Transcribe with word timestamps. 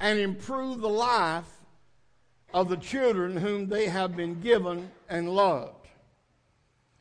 and 0.00 0.18
improve 0.18 0.80
the 0.80 0.88
life 0.88 1.48
of 2.52 2.68
the 2.68 2.76
children 2.76 3.36
whom 3.36 3.68
they 3.68 3.86
have 3.86 4.16
been 4.16 4.40
given 4.40 4.90
and 5.08 5.28
loved. 5.28 5.88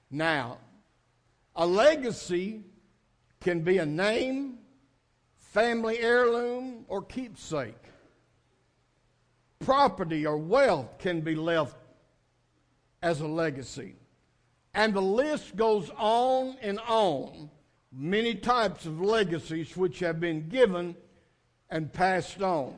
Now, 0.10 0.58
a 1.56 1.66
legacy 1.66 2.62
can 3.42 3.62
be 3.62 3.78
a 3.78 3.86
name, 3.86 4.60
family 5.38 6.00
heirloom, 6.00 6.86
or 6.88 7.02
keepsake. 7.02 7.76
Property 9.60 10.26
or 10.26 10.38
wealth 10.38 10.98
can 11.00 11.22
be 11.22 11.36
left 11.36 11.78
as 13.02 13.22
a 13.22 13.28
legacy. 13.28 13.96
And 14.74 14.94
the 14.94 15.02
list 15.02 15.56
goes 15.56 15.90
on 15.98 16.58
and 16.62 16.80
on. 16.80 17.50
Many 17.92 18.36
types 18.36 18.86
of 18.86 19.00
legacies 19.00 19.78
which 19.78 20.00
have 20.00 20.20
been 20.20 20.50
given 20.50 20.96
and 21.70 21.92
passed 21.92 22.42
on. 22.42 22.76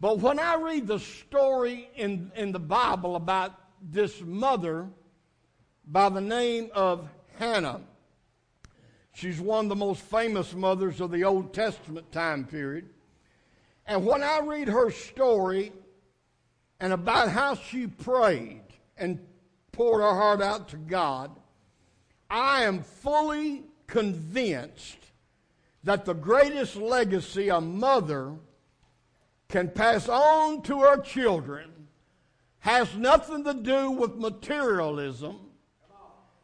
But 0.00 0.18
when 0.18 0.38
I 0.38 0.54
read 0.54 0.86
the 0.86 0.98
story 0.98 1.90
in, 1.94 2.32
in 2.34 2.52
the 2.52 2.58
Bible 2.58 3.16
about 3.16 3.52
this 3.82 4.20
mother 4.22 4.88
by 5.86 6.08
the 6.08 6.22
name 6.22 6.70
of 6.74 7.06
Hannah, 7.38 7.82
she's 9.12 9.40
one 9.40 9.66
of 9.66 9.68
the 9.68 9.76
most 9.76 10.00
famous 10.00 10.54
mothers 10.54 11.02
of 11.02 11.10
the 11.10 11.24
Old 11.24 11.52
Testament 11.52 12.10
time 12.12 12.46
period. 12.46 12.88
And 13.86 14.06
when 14.06 14.22
I 14.22 14.40
read 14.40 14.68
her 14.68 14.90
story 14.90 15.72
and 16.78 16.94
about 16.94 17.28
how 17.28 17.54
she 17.54 17.86
prayed 17.86 18.62
and 18.96 19.18
poured 19.72 20.00
her 20.00 20.14
heart 20.14 20.40
out 20.40 20.68
to 20.68 20.76
God, 20.78 21.30
I 22.30 22.62
am 22.62 22.82
fully 22.82 23.64
convinced 23.86 24.96
that 25.84 26.06
the 26.06 26.14
greatest 26.14 26.76
legacy 26.76 27.48
a 27.48 27.60
mother 27.60 28.34
can 29.50 29.68
pass 29.68 30.08
on 30.08 30.62
to 30.62 30.80
her 30.80 30.96
children 30.98 31.70
has 32.60 32.94
nothing 32.96 33.44
to 33.44 33.54
do 33.54 33.90
with 33.90 34.16
materialism, 34.16 35.38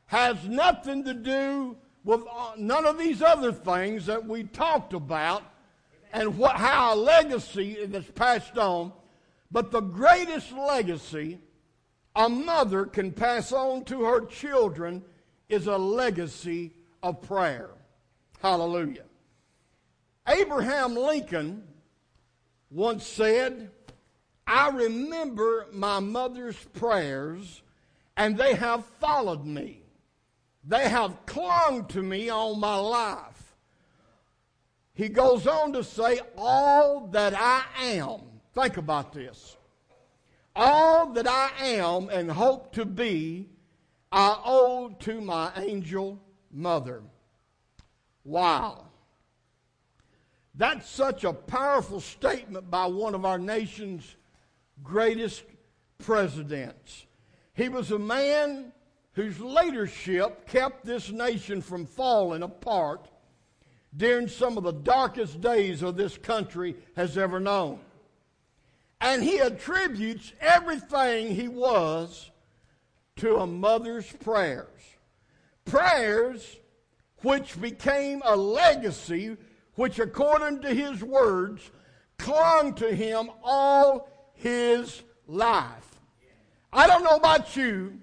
has 0.07 0.45
nothing 0.45 1.05
to 1.05 1.15
do 1.15 1.77
with 2.05 2.23
uh, 2.31 2.53
none 2.57 2.87
of 2.87 2.99
these 2.99 3.23
other 3.23 3.53
things 3.53 4.07
that 4.07 4.27
we 4.27 4.45
talked 4.45 4.93
about 4.93 5.43
and 6.13 6.37
what, 6.39 6.57
how 6.57 6.95
a 6.95 6.97
legacy 6.97 7.73
is 7.73 8.05
passed 8.15 8.57
on. 8.57 8.93
But 9.51 9.71
the 9.71 9.81
greatest 9.81 10.53
legacy 10.53 11.39
a 12.15 12.29
mother 12.29 12.87
can 12.87 13.13
pass 13.13 13.53
on 13.53 13.85
to 13.85 14.05
her 14.05 14.25
children 14.25 15.05
is 15.49 15.67
a 15.67 15.77
legacy 15.77 16.73
of 17.03 17.21
prayer. 17.21 17.71
Hallelujah. 18.41 19.05
Abraham 20.27 20.95
Lincoln 20.95 21.63
once 22.71 23.07
said, 23.07 23.71
I 24.47 24.69
remember 24.71 25.67
my 25.73 26.01
mother's 26.01 26.57
prayers, 26.73 27.63
and 28.17 28.37
they 28.37 28.55
have 28.55 28.85
followed 29.01 29.45
me. 29.45 29.83
They 30.65 30.89
have 30.89 31.27
clung 31.27 31.87
to 31.87 32.03
me 32.03 32.29
all 32.29 32.57
my 32.57 32.77
life. 32.77 33.55
He 34.95 35.09
goes 35.09 35.47
on 35.47 35.73
to 35.75 35.85
say, 35.85 36.21
All 36.37 37.09
that 37.09 37.35
I 37.37 37.63
am. 37.83 38.21
Think 38.55 38.79
about 38.79 39.13
this. 39.13 39.57
All 40.55 41.13
that 41.13 41.29
I 41.29 41.51
am 41.61 42.09
and 42.09 42.31
hope 42.31 42.73
to 42.73 42.87
be, 42.87 43.51
I 44.11 44.41
owe 44.45 44.97
to 45.01 45.21
my 45.21 45.53
angel 45.57 46.19
mother. 46.51 47.03
Wow. 48.25 48.86
That's 50.57 50.89
such 50.89 51.25
a 51.25 51.33
powerful 51.33 52.01
statement 52.01 52.71
by 52.71 52.87
one 52.87 53.15
of 53.15 53.27
our 53.27 53.39
nation's 53.39 54.17
greatest 54.83 55.45
presidents. 55.99 57.07
He 57.55 57.69
was 57.69 57.91
a 57.91 57.99
man 57.99 58.73
whose 59.13 59.39
leadership 59.41 60.47
kept 60.49 60.85
this 60.85 61.11
nation 61.11 61.61
from 61.61 61.87
falling 61.87 62.43
apart 62.43 63.09
during 63.97 64.29
some 64.29 64.57
of 64.57 64.65
the 64.65 64.73
darkest 64.73 65.41
days 65.41 65.83
of 65.83 65.97
this 65.97 66.19
country 66.19 66.77
has 66.97 67.17
ever 67.17 67.41
known. 67.41 67.81
And 69.01 69.23
he 69.23 69.39
attributes 69.39 70.33
everything 70.41 71.35
he 71.35 71.49
was 71.49 72.31
to 73.17 73.37
a 73.37 73.47
mother's 73.47 74.11
prayers. 74.11 74.69
Prayers 75.65 76.57
which 77.23 77.61
became 77.61 78.23
a 78.25 78.37
legacy 78.37 79.37
which 79.77 79.99
according 79.99 80.61
to 80.63 80.75
his 80.75 81.03
words 81.03 81.71
clung 82.19 82.75
to 82.75 82.95
him 82.95 83.31
all 83.43 84.09
his 84.35 85.03
life. 85.27 86.01
I 86.73 86.87
don't 86.87 87.05
know 87.05 87.17
about 87.17 87.57
you, 87.57 87.99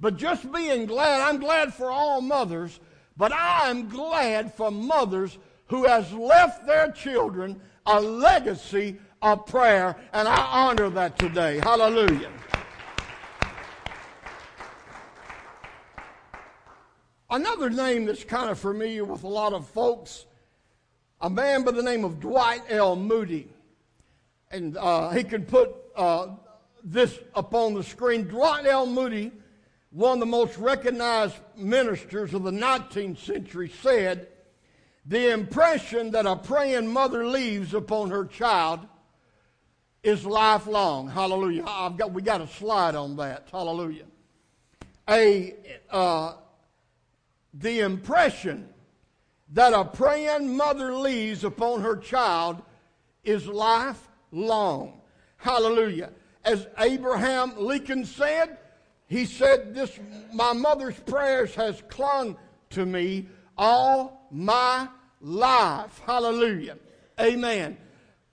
but 0.00 0.16
just 0.16 0.50
being 0.52 0.86
glad, 0.86 1.20
I'm 1.20 1.38
glad 1.38 1.72
for 1.72 1.90
all 1.90 2.20
mothers, 2.20 2.80
but 3.16 3.32
I'm 3.34 3.88
glad 3.88 4.52
for 4.52 4.70
mothers 4.70 5.38
who 5.66 5.84
has 5.84 6.12
left 6.12 6.66
their 6.66 6.90
children 6.90 7.60
a 7.86 8.00
legacy 8.00 8.98
of 9.22 9.46
prayer, 9.46 9.96
and 10.12 10.28
I 10.28 10.40
honor 10.40 10.90
that 10.90 11.18
today. 11.18 11.60
Hallelujah. 11.62 12.30
Another 17.30 17.70
name 17.70 18.04
that's 18.04 18.24
kind 18.24 18.50
of 18.50 18.58
familiar 18.58 19.04
with 19.04 19.22
a 19.22 19.28
lot 19.28 19.54
of 19.54 19.66
folks, 19.66 20.26
a 21.22 21.30
man 21.30 21.62
by 21.62 21.70
the 21.70 21.82
name 21.82 22.04
of 22.04 22.18
Dwight 22.18 22.62
L. 22.68 22.96
Moody. 22.96 23.48
And 24.50 24.76
uh, 24.76 25.10
he 25.10 25.22
can 25.22 25.44
put 25.44 25.72
uh, 25.96 26.28
this 26.82 27.16
up 27.34 27.54
on 27.54 27.74
the 27.74 27.84
screen. 27.84 28.24
Dwight 28.24 28.66
L. 28.66 28.86
Moody, 28.86 29.30
one 29.90 30.14
of 30.14 30.20
the 30.20 30.26
most 30.26 30.58
recognized 30.58 31.36
ministers 31.56 32.34
of 32.34 32.42
the 32.42 32.50
19th 32.50 33.18
century, 33.18 33.72
said, 33.82 34.26
The 35.06 35.30
impression 35.30 36.10
that 36.10 36.26
a 36.26 36.34
praying 36.34 36.88
mother 36.88 37.24
leaves 37.24 37.72
upon 37.72 38.10
her 38.10 38.24
child 38.24 38.80
is 40.02 40.26
lifelong. 40.26 41.08
Hallelujah. 41.08 41.62
I've 41.64 41.96
got, 41.96 42.12
we 42.12 42.22
got 42.22 42.40
a 42.40 42.48
slide 42.48 42.96
on 42.96 43.16
that. 43.18 43.46
Hallelujah. 43.52 44.06
A, 45.08 45.54
uh, 45.88 46.34
the 47.54 47.80
impression 47.80 48.71
that 49.52 49.72
a 49.72 49.84
praying 49.84 50.56
mother 50.56 50.94
leaves 50.94 51.44
upon 51.44 51.82
her 51.82 51.96
child 51.96 52.62
is 53.24 53.46
lifelong. 53.46 55.00
Hallelujah. 55.36 56.10
As 56.44 56.66
Abraham 56.78 57.52
Lincoln 57.56 58.04
said, 58.04 58.58
he 59.06 59.26
said, 59.26 59.74
This 59.74 59.98
my 60.32 60.52
mother's 60.52 60.98
prayers 61.00 61.54
has 61.54 61.82
clung 61.88 62.36
to 62.70 62.86
me 62.86 63.28
all 63.58 64.26
my 64.30 64.88
life. 65.20 66.00
Hallelujah. 66.06 66.78
Amen. 67.20 67.76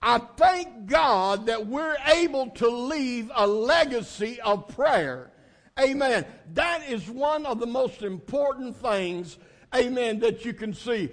I 0.02 0.18
thank 0.18 0.86
God 0.86 1.46
that 1.46 1.66
we're 1.66 1.96
able 2.06 2.48
to 2.50 2.68
leave 2.68 3.30
a 3.34 3.46
legacy 3.46 4.40
of 4.40 4.68
prayer. 4.68 5.30
Amen. 5.78 6.24
That 6.54 6.88
is 6.88 7.08
one 7.10 7.44
of 7.44 7.60
the 7.60 7.66
most 7.66 8.02
important 8.02 8.76
things, 8.76 9.38
amen, 9.74 10.20
that 10.20 10.44
you 10.44 10.52
can 10.52 10.74
see. 10.74 11.10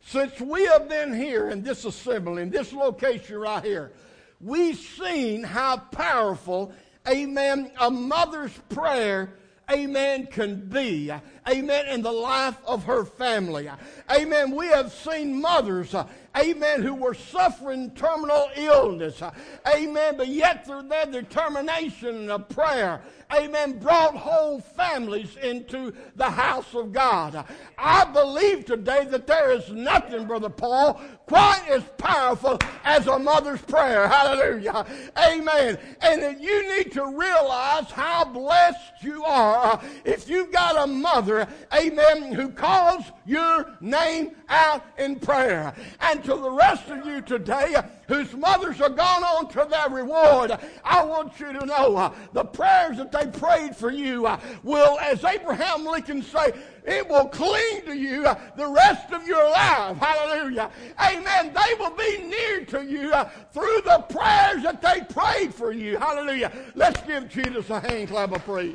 Since 0.00 0.40
we 0.40 0.64
have 0.66 0.88
been 0.88 1.14
here 1.14 1.50
in 1.50 1.62
this 1.62 1.84
assembly, 1.84 2.42
in 2.42 2.50
this 2.50 2.72
location 2.72 3.36
right 3.36 3.62
here, 3.62 3.92
we've 4.40 4.78
seen 4.78 5.42
how 5.42 5.76
powerful, 5.76 6.72
amen, 7.08 7.70
a 7.78 7.90
mother's 7.90 8.56
prayer 8.70 9.34
amen, 9.72 10.26
can 10.26 10.68
be, 10.68 11.12
amen, 11.48 11.86
in 11.86 12.02
the 12.02 12.12
life 12.12 12.56
of 12.66 12.84
her 12.84 13.04
family. 13.04 13.68
Amen. 14.10 14.54
We 14.54 14.66
have 14.68 14.92
seen 14.92 15.40
mothers, 15.40 15.94
amen, 16.36 16.82
who 16.82 16.94
were 16.94 17.14
suffering 17.14 17.90
terminal 17.92 18.50
illness, 18.56 19.22
amen, 19.66 20.16
but 20.16 20.28
yet 20.28 20.66
through 20.66 20.82
their 20.82 21.06
determination 21.06 22.30
of 22.30 22.48
prayer, 22.48 23.02
amen, 23.34 23.78
brought 23.78 24.16
whole 24.16 24.60
families 24.60 25.36
into 25.42 25.92
the 26.16 26.30
house 26.30 26.74
of 26.74 26.92
God. 26.92 27.44
I 27.78 28.04
believe 28.04 28.64
today 28.64 29.06
that 29.06 29.26
there 29.26 29.52
is 29.52 29.70
nothing, 29.70 30.26
Brother 30.26 30.48
Paul, 30.48 31.00
quite 31.26 31.64
as 31.68 31.82
powerful 31.96 32.58
as 32.84 33.06
a 33.06 33.18
mother's 33.18 33.62
prayer. 33.62 34.08
Hallelujah. 34.08 34.84
Amen. 35.16 35.78
And 36.00 36.22
that 36.22 36.40
you 36.40 36.76
need 36.76 36.92
to 36.92 37.06
realize 37.06 37.90
how 37.90 38.24
blessed 38.24 39.02
you 39.02 39.24
are 39.24 39.80
if 40.04 40.28
you've 40.28 40.52
got 40.52 40.82
a 40.82 40.86
mother, 40.86 41.46
amen, 41.72 42.32
who 42.32 42.50
calls 42.50 43.04
your 43.26 43.76
name 43.80 44.32
out 44.48 44.84
in 44.98 45.20
prayer. 45.20 45.72
And 46.00 46.22
to 46.24 46.34
the 46.34 46.50
rest 46.50 46.88
of 46.88 47.06
you 47.06 47.20
today, 47.20 47.76
whose 48.10 48.34
mothers 48.34 48.80
are 48.80 48.90
gone 48.90 49.22
on 49.22 49.48
to 49.48 49.64
their 49.70 49.88
reward, 49.88 50.50
I 50.84 51.04
want 51.04 51.38
you 51.38 51.52
to 51.52 51.64
know 51.64 51.96
uh, 51.96 52.12
the 52.32 52.42
prayers 52.42 52.96
that 52.96 53.12
they 53.12 53.26
prayed 53.28 53.76
for 53.76 53.92
you 53.92 54.26
uh, 54.26 54.40
will, 54.64 54.98
as 54.98 55.22
Abraham 55.22 55.86
Lincoln 55.86 56.20
say, 56.20 56.52
It 56.84 57.08
will 57.08 57.28
cling 57.28 57.82
to 57.86 57.96
you 57.96 58.24
the 58.56 58.66
rest 58.66 59.12
of 59.12 59.28
your 59.28 59.48
life. 59.50 59.96
Hallelujah. 59.96 60.72
Amen. 61.00 61.54
They 61.54 61.74
will 61.78 61.92
be 61.92 62.24
near 62.24 62.64
to 62.64 62.84
you 62.84 63.12
through 63.52 63.80
the 63.84 64.04
prayers 64.08 64.64
that 64.64 64.82
they 64.82 65.02
prayed 65.14 65.54
for 65.54 65.70
you. 65.70 65.96
Hallelujah. 65.96 66.50
Let's 66.74 67.00
give 67.02 67.28
Jesus 67.28 67.70
a 67.70 67.78
hand 67.78 68.08
clap 68.08 68.34
of 68.34 68.44
praise. 68.44 68.74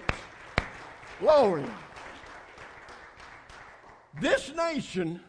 Glory. 1.19 1.65
This 4.21 4.53
nation 4.55 5.19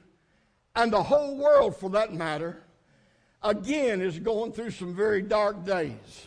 and 0.77 0.93
the 0.93 1.03
whole 1.03 1.37
world 1.37 1.75
for 1.75 1.91
that 1.91 2.15
matter, 2.15 2.63
again 3.49 4.01
is 4.01 4.19
going 4.19 4.53
through 4.53 4.71
some 4.71 4.95
very 4.95 5.23
dark 5.23 5.65
days 5.65 6.27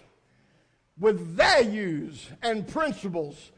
with 0.99 1.19
values 1.19 2.27
and 2.41 2.67
principles 2.67 3.51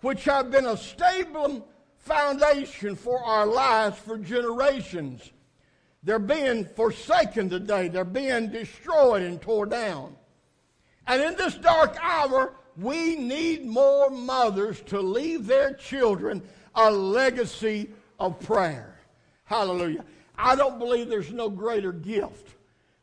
which 0.00 0.24
have 0.24 0.50
been 0.50 0.66
a 0.66 0.76
stable 0.76 1.68
foundation 1.98 2.96
for 2.96 3.22
our 3.22 3.46
lives 3.46 3.98
for 3.98 4.16
generations. 4.16 5.30
They're 6.02 6.18
being 6.18 6.64
forsaken 6.64 7.50
today. 7.50 7.88
They're 7.88 8.04
being 8.04 8.50
destroyed 8.50 9.22
and 9.22 9.40
torn 9.40 9.68
down. 9.68 10.16
And 11.06 11.20
in 11.20 11.36
this 11.36 11.54
dark 11.56 11.96
hour, 12.00 12.54
we 12.76 13.16
need 13.16 13.66
more 13.66 14.08
mothers 14.08 14.80
to 14.86 15.00
leave 15.00 15.46
their 15.46 15.74
children 15.74 16.42
a 16.74 16.90
legacy 16.90 17.90
of 18.18 18.40
prayer. 18.40 18.96
Hallelujah. 19.44 20.04
I 20.38 20.54
don't 20.54 20.78
believe 20.78 21.08
there's 21.08 21.32
no 21.32 21.50
greater 21.50 21.92
gift 21.92 22.54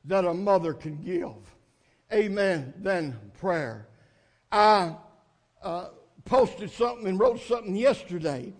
that 0.08 0.26
a 0.26 0.34
mother 0.34 0.74
can 0.74 0.98
give. 0.98 1.36
Amen. 2.12 2.74
Than 2.78 3.20
prayer. 3.40 3.88
I 4.52 4.96
uh, 5.62 5.90
posted 6.26 6.72
something 6.72 7.08
and 7.08 7.20
wrote 7.20 7.42
something 7.42 7.76
yesterday. 7.76 8.54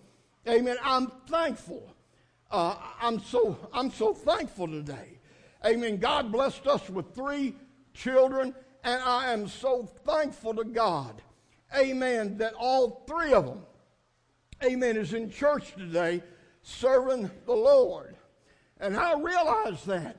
Amen. 0.46 0.76
I'm 0.82 1.10
thankful. 1.28 1.90
Uh, 2.50 2.76
I'm 3.00 3.20
so 3.20 3.58
I'm 3.72 3.90
so 3.90 4.14
thankful 4.14 4.68
today. 4.68 5.18
Amen. 5.64 5.98
God 5.98 6.30
blessed 6.30 6.66
us 6.66 6.88
with 6.88 7.14
three 7.14 7.54
children, 7.92 8.54
and 8.84 9.02
I 9.02 9.32
am 9.32 9.48
so 9.48 9.84
thankful 10.06 10.54
to 10.54 10.64
God. 10.64 11.20
Amen. 11.76 12.38
That 12.38 12.54
all 12.58 13.04
three 13.06 13.32
of 13.32 13.44
them, 13.46 13.62
Amen, 14.64 14.96
is 14.96 15.12
in 15.12 15.30
church 15.30 15.74
today 15.74 16.22
serving 16.62 17.30
the 17.46 17.52
Lord. 17.52 18.16
And 18.80 18.96
I 18.96 19.18
realize 19.18 19.84
that 19.84 20.16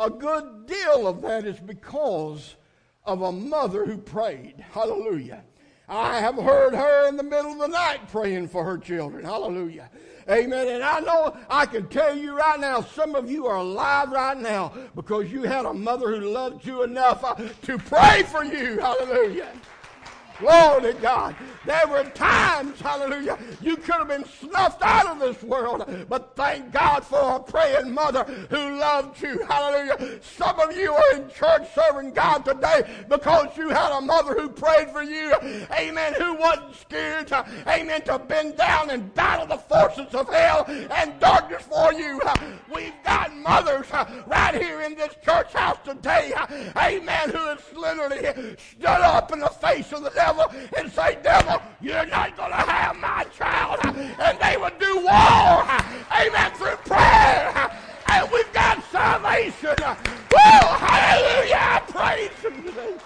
a 0.00 0.10
good 0.10 0.66
deal 0.66 1.06
of 1.06 1.20
that 1.22 1.44
is 1.44 1.60
because 1.60 2.56
of 3.04 3.22
a 3.22 3.30
mother 3.30 3.84
who 3.84 3.98
prayed. 3.98 4.54
Hallelujah. 4.72 5.44
I 5.88 6.20
have 6.20 6.36
heard 6.36 6.74
her 6.74 7.08
in 7.08 7.16
the 7.16 7.22
middle 7.22 7.52
of 7.52 7.58
the 7.58 7.68
night 7.68 8.08
praying 8.10 8.48
for 8.48 8.64
her 8.64 8.78
children. 8.78 9.24
Hallelujah. 9.24 9.90
Amen. 10.30 10.68
And 10.68 10.82
I 10.82 11.00
know 11.00 11.36
I 11.50 11.66
can 11.66 11.88
tell 11.88 12.16
you 12.16 12.36
right 12.36 12.58
now, 12.58 12.80
some 12.80 13.14
of 13.14 13.30
you 13.30 13.46
are 13.46 13.56
alive 13.56 14.10
right 14.10 14.38
now 14.38 14.72
because 14.94 15.30
you 15.30 15.42
had 15.42 15.66
a 15.66 15.74
mother 15.74 16.14
who 16.14 16.30
loved 16.30 16.64
you 16.64 16.82
enough 16.82 17.24
uh, 17.24 17.34
to 17.34 17.78
pray 17.78 18.22
for 18.22 18.44
you. 18.44 18.78
Hallelujah. 18.78 19.48
Glory 20.40 20.94
to 20.94 21.00
God. 21.00 21.36
There 21.66 21.86
were 21.86 22.04
times, 22.04 22.80
hallelujah, 22.80 23.38
you 23.60 23.76
could 23.76 23.96
have 23.96 24.08
been 24.08 24.24
snuffed 24.24 24.82
out 24.82 25.06
of 25.06 25.20
this 25.20 25.42
world, 25.42 25.84
but 26.08 26.34
thank 26.34 26.72
God 26.72 27.04
for 27.04 27.36
a 27.36 27.40
praying 27.40 27.92
mother 27.92 28.24
who 28.48 28.78
loved 28.78 29.20
you. 29.20 29.44
Hallelujah. 29.46 30.20
Some 30.22 30.58
of 30.58 30.74
you 30.74 30.94
are 30.94 31.16
in 31.16 31.28
church 31.28 31.68
serving 31.74 32.12
God 32.12 32.46
today 32.46 33.04
because 33.08 33.54
you 33.58 33.68
had 33.68 33.92
a 33.92 34.00
mother 34.00 34.34
who 34.34 34.48
prayed 34.48 34.90
for 34.90 35.02
you. 35.02 35.34
Amen. 35.78 36.14
Who 36.14 36.34
wasn't 36.36 36.74
scared 36.76 37.28
to, 37.28 37.46
amen, 37.68 38.02
to 38.02 38.18
bend 38.18 38.56
down 38.56 38.88
and 38.88 39.12
battle 39.14 39.46
the 39.46 39.58
forces 39.58 40.14
of 40.14 40.28
hell 40.32 40.64
and 40.66 41.20
darkness 41.20 41.62
for 41.62 41.92
you. 41.92 42.20
We've 42.74 42.94
got 43.04 43.36
mothers 43.36 43.86
uh, 43.92 44.06
right 44.26 44.54
here 44.54 44.80
in 44.80 44.94
this 44.94 45.14
church 45.22 45.52
house 45.52 45.78
today, 45.84 46.32
uh, 46.34 46.46
amen, 46.76 47.30
who 47.30 47.38
has 47.38 47.60
literally 47.74 48.56
stood 48.56 48.86
up 48.86 49.32
in 49.32 49.40
the 49.40 49.48
face 49.48 49.92
of 49.92 50.02
the 50.02 50.10
devil 50.10 50.29
devil 50.30 50.52
and 50.76 50.90
say, 50.90 51.18
Devil, 51.22 51.60
you're 51.80 52.06
not 52.06 52.36
going 52.36 52.50
to 52.50 52.56
have 52.56 52.96
my 52.96 53.24
child. 53.36 53.78
And 53.84 54.38
they 54.38 54.56
would 54.56 54.78
do 54.78 54.96
war, 54.96 55.66
amen, 56.12 56.52
through 56.54 56.76
prayer. 56.86 57.70
And 58.08 58.30
we've 58.32 58.52
got 58.52 58.82
salvation. 58.90 59.76
Well, 59.78 60.68
hallelujah. 60.78 61.82
Praise 61.88 62.30
him 62.42 62.62
today. 62.64 62.96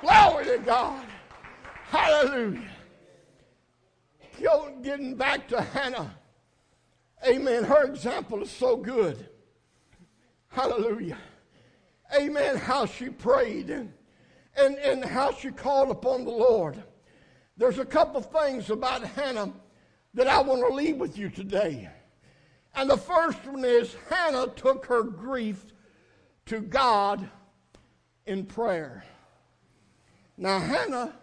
Glory 0.00 0.44
to 0.44 0.58
God. 0.58 1.06
Hallelujah. 1.88 2.70
Getting 4.82 5.14
back 5.14 5.48
to 5.48 5.60
Hannah. 5.62 6.14
Amen. 7.26 7.64
Her 7.64 7.84
example 7.84 8.42
is 8.42 8.50
so 8.50 8.76
good. 8.76 9.28
Hallelujah. 10.48 11.16
Amen. 12.14 12.56
How 12.56 12.84
she 12.84 13.08
prayed 13.08 13.70
and 13.70 13.90
and, 14.56 14.76
and 14.78 15.04
how 15.04 15.32
she 15.32 15.50
called 15.50 15.90
upon 15.90 16.24
the 16.24 16.30
Lord. 16.30 16.82
There's 17.56 17.78
a 17.78 17.84
couple 17.84 18.20
things 18.20 18.70
about 18.70 19.04
Hannah 19.04 19.52
that 20.14 20.28
I 20.28 20.40
want 20.42 20.66
to 20.66 20.74
leave 20.74 20.96
with 20.96 21.18
you 21.18 21.28
today. 21.28 21.88
And 22.74 22.90
the 22.90 22.96
first 22.96 23.44
one 23.46 23.64
is 23.64 23.94
Hannah 24.10 24.48
took 24.48 24.86
her 24.86 25.02
grief 25.02 25.64
to 26.46 26.60
God 26.60 27.28
in 28.26 28.44
prayer. 28.44 29.04
Now, 30.36 30.58
Hannah 30.58 31.14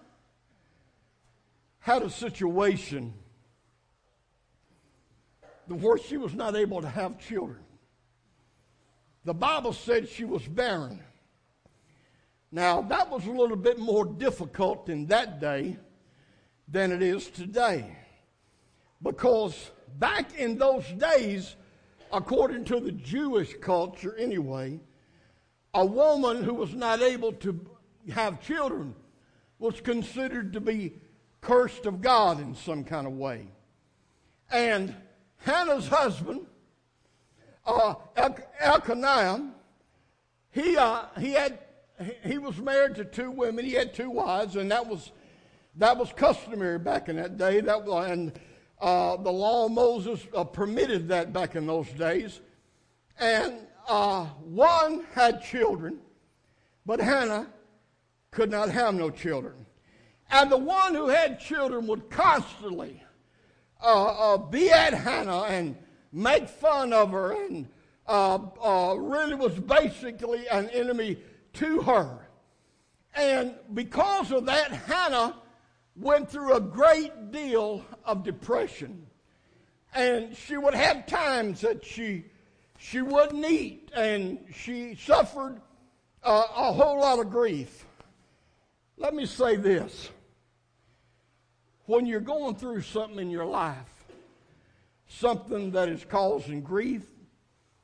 had 1.79 2.03
a 2.03 2.09
situation 2.09 3.13
where 5.67 5.97
she 5.97 6.17
was 6.17 6.33
not 6.33 6.55
able 6.55 6.81
to 6.81 6.89
have 6.89 7.19
children. 7.19 7.59
The 9.25 9.33
Bible 9.33 9.73
said 9.73 10.07
she 10.07 10.25
was 10.25 10.47
barren. 10.47 11.01
Now, 12.51 12.81
that 12.81 13.09
was 13.09 13.25
a 13.25 13.31
little 13.31 13.55
bit 13.55 13.79
more 13.79 14.05
difficult 14.05 14.89
in 14.89 15.05
that 15.07 15.39
day 15.39 15.77
than 16.67 16.91
it 16.91 17.01
is 17.01 17.29
today. 17.29 17.95
Because 19.01 19.71
back 19.97 20.37
in 20.37 20.57
those 20.57 20.85
days, 20.97 21.55
according 22.11 22.65
to 22.65 22.79
the 22.79 22.91
Jewish 22.91 23.53
culture 23.61 24.15
anyway, 24.17 24.79
a 25.73 25.85
woman 25.85 26.43
who 26.43 26.53
was 26.53 26.73
not 26.73 27.01
able 27.01 27.31
to 27.33 27.59
have 28.13 28.41
children 28.41 28.95
was 29.57 29.79
considered 29.79 30.51
to 30.53 30.59
be 30.59 30.93
cursed 31.39 31.85
of 31.85 32.01
God 32.01 32.41
in 32.41 32.53
some 32.55 32.83
kind 32.83 33.07
of 33.07 33.13
way. 33.13 33.47
And 34.51 34.93
Hannah's 35.37 35.87
husband, 35.87 36.45
uh, 37.65 37.93
he, 40.51 40.77
uh, 40.77 41.05
he 41.17 41.31
had 41.31 41.59
he 42.23 42.37
was 42.37 42.57
married 42.57 42.95
to 42.95 43.05
two 43.05 43.31
women. 43.31 43.65
He 43.65 43.73
had 43.73 43.93
two 43.93 44.09
wives, 44.09 44.55
and 44.55 44.71
that 44.71 44.87
was 44.87 45.11
that 45.77 45.97
was 45.97 46.11
customary 46.13 46.79
back 46.79 47.09
in 47.09 47.15
that 47.15 47.37
day. 47.37 47.61
That 47.61 47.87
and 47.87 48.39
uh, 48.79 49.17
the 49.17 49.31
law 49.31 49.65
of 49.65 49.71
Moses 49.71 50.25
uh, 50.35 50.43
permitted 50.43 51.07
that 51.09 51.31
back 51.31 51.55
in 51.55 51.67
those 51.67 51.87
days. 51.89 52.41
And 53.19 53.53
uh, 53.87 54.25
one 54.43 55.05
had 55.13 55.43
children, 55.43 55.99
but 56.85 56.99
Hannah 56.99 57.47
could 58.31 58.49
not 58.49 58.69
have 58.69 58.95
no 58.95 59.09
children. 59.09 59.65
And 60.31 60.51
the 60.51 60.57
one 60.57 60.95
who 60.95 61.09
had 61.09 61.39
children 61.39 61.87
would 61.87 62.09
constantly 62.09 63.03
uh, 63.83 64.33
uh, 64.33 64.37
be 64.37 64.69
at 64.69 64.93
Hannah 64.93 65.43
and 65.43 65.75
make 66.11 66.47
fun 66.47 66.93
of 66.93 67.11
her, 67.11 67.33
and 67.33 67.67
uh, 68.07 68.95
really 68.97 69.35
was 69.35 69.53
basically 69.59 70.47
an 70.47 70.69
enemy 70.69 71.17
to 71.53 71.81
her. 71.81 72.27
And 73.15 73.55
because 73.73 74.31
of 74.31 74.45
that, 74.45 74.71
Hannah 74.71 75.35
went 75.95 76.29
through 76.29 76.53
a 76.53 76.61
great 76.61 77.31
deal 77.31 77.85
of 78.05 78.23
depression. 78.23 79.05
And 79.93 80.35
she 80.35 80.57
would 80.57 80.73
have 80.73 81.05
times 81.05 81.61
that 81.61 81.85
she, 81.85 82.25
she 82.77 83.01
wouldn't 83.01 83.45
eat, 83.45 83.91
and 83.93 84.39
she 84.53 84.95
suffered 84.95 85.61
uh, 86.23 86.43
a 86.55 86.71
whole 86.71 86.99
lot 86.99 87.19
of 87.19 87.29
grief. 87.29 87.85
Let 88.97 89.13
me 89.13 89.25
say 89.25 89.57
this 89.57 90.09
when 91.87 92.05
you're 92.05 92.21
going 92.21 92.55
through 92.55 92.81
something 92.81 93.19
in 93.19 93.29
your 93.29 93.45
life, 93.45 94.05
something 95.07 95.71
that 95.71 95.89
is 95.89 96.05
causing 96.05 96.61
grief, 96.61 97.03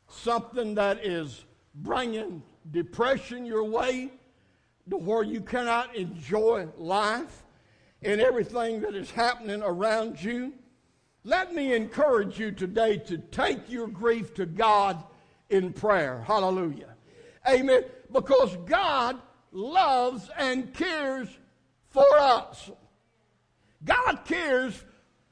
something 0.08 0.76
that 0.76 1.06
is 1.06 1.44
bringing 1.76 2.42
depression 2.72 3.46
your 3.46 3.64
way 3.64 4.12
to 4.90 4.98
where 4.98 5.24
you 5.24 5.42
cannot 5.42 5.96
enjoy 5.96 6.68
life 6.78 7.44
and 8.04 8.22
everything 8.22 8.82
that 8.82 8.96
is 8.96 9.12
happening 9.12 9.62
around 9.62 10.22
you, 10.22 10.54
let 11.24 11.54
me 11.54 11.74
encourage 11.74 12.40
you 12.40 12.52
today 12.52 12.98
to 12.98 13.18
take 13.18 13.70
your 13.70 13.88
grief 13.88 14.34
to 14.36 14.46
God 14.46 15.04
in 15.50 15.74
prayer. 15.74 16.24
Hallelujah. 16.26 16.96
Amen. 17.50 17.84
Because 18.12 18.56
God 18.66 19.20
loves 19.52 20.30
and 20.38 20.74
cares 20.74 21.28
for 21.90 22.08
us. 22.18 22.70
God 23.84 24.20
cares 24.26 24.84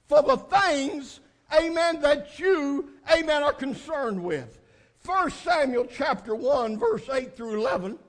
for 0.08 0.22
the 0.22 0.38
things 0.38 1.20
amen, 1.54 2.02
that 2.02 2.40
you, 2.40 2.90
amen, 3.12 3.44
are 3.44 3.54
concerned 3.54 4.24
with. 4.24 4.60
1 5.06 5.30
Samuel 5.32 5.86
chapter 5.86 6.34
1, 6.34 6.80
verse 6.80 7.08
8 7.12 7.36
through 7.36 7.60
11. 7.60 8.00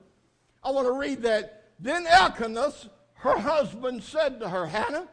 I 0.63 0.71
want 0.71 0.87
to 0.87 0.93
read 0.93 1.21
that. 1.23 1.65
Then 1.79 2.07
Elkanah, 2.07 2.73
her 3.15 3.37
husband, 3.37 4.03
said 4.03 4.39
to 4.39 4.49
her, 4.49 4.65
Hannah, 4.65 5.07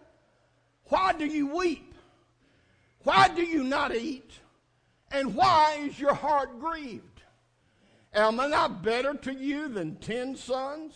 why 0.84 1.12
do 1.12 1.26
you 1.26 1.46
weep? 1.54 1.94
Why 3.02 3.28
do 3.28 3.42
you 3.42 3.62
not 3.62 3.94
eat? 3.94 4.30
And 5.10 5.34
why 5.34 5.78
is 5.80 6.00
your 6.00 6.14
heart 6.14 6.58
grieved? 6.58 7.22
Am 8.14 8.40
I 8.40 8.46
not 8.46 8.82
better 8.82 9.14
to 9.14 9.34
you 9.34 9.68
than 9.68 9.96
ten 9.96 10.36
sons? 10.36 10.94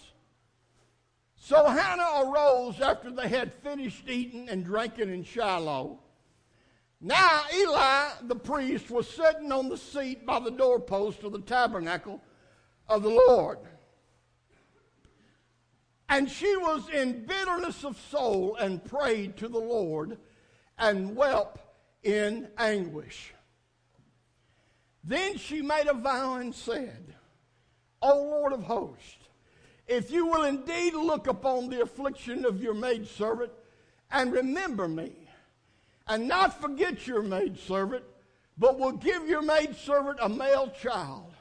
So 1.36 1.66
Hannah 1.66 2.30
arose 2.30 2.80
after 2.80 3.10
they 3.10 3.28
had 3.28 3.52
finished 3.62 4.08
eating 4.08 4.48
and 4.48 4.64
drinking 4.64 5.10
in 5.10 5.22
Shiloh. 5.22 5.98
Now 7.00 7.42
Eli 7.54 8.10
the 8.22 8.36
priest 8.36 8.90
was 8.90 9.08
sitting 9.08 9.52
on 9.52 9.68
the 9.68 9.76
seat 9.76 10.26
by 10.26 10.40
the 10.40 10.50
doorpost 10.50 11.22
of 11.22 11.32
the 11.32 11.40
tabernacle 11.40 12.20
of 12.88 13.02
the 13.02 13.22
Lord. 13.28 13.58
And 16.08 16.28
she 16.28 16.56
was 16.56 16.88
in 16.88 17.26
bitterness 17.26 17.84
of 17.84 18.00
soul 18.10 18.56
and 18.56 18.84
prayed 18.84 19.36
to 19.36 19.48
the 19.48 19.58
Lord 19.58 20.18
and 20.78 21.14
wept 21.14 21.60
in 22.02 22.48
anguish. 22.56 23.34
Then 25.04 25.36
she 25.36 25.62
made 25.62 25.86
a 25.86 25.94
vow 25.94 26.34
and 26.34 26.54
said, 26.54 27.14
O 28.02 28.14
Lord 28.14 28.52
of 28.52 28.64
hosts, 28.64 29.28
if 29.86 30.10
you 30.10 30.26
will 30.26 30.44
indeed 30.44 30.94
look 30.94 31.26
upon 31.26 31.68
the 31.68 31.82
affliction 31.82 32.44
of 32.44 32.62
your 32.62 32.74
maidservant 32.74 33.52
and 34.10 34.32
remember 34.32 34.88
me, 34.88 35.27
and 36.08 36.26
not 36.26 36.60
forget 36.60 37.06
your 37.06 37.22
maidservant, 37.22 38.04
but 38.56 38.78
will 38.78 38.92
give 38.92 39.28
your 39.28 39.42
maidservant 39.42 40.18
a 40.20 40.28
male 40.28 40.72
child, 40.80 41.34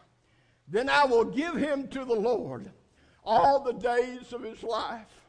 then 0.68 0.90
I 0.90 1.06
will 1.06 1.26
give 1.26 1.56
him 1.56 1.88
to 1.90 2.06
the 2.06 2.16
Lord 2.16 2.72
all 3.24 3.64
the 3.64 3.74
days 3.74 4.34
of 4.34 4.44
his 4.44 4.62
life, 4.64 5.22